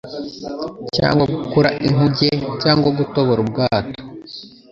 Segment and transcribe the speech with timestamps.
[0.95, 2.29] cyangwa gukora inkuge
[2.61, 4.01] cyangwa gutobora ubwato